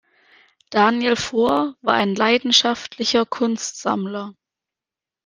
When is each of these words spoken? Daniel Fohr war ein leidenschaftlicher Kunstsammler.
Daniel 0.71 1.15
Fohr 1.15 1.75
war 1.83 1.93
ein 1.93 2.15
leidenschaftlicher 2.15 3.23
Kunstsammler. 3.27 4.33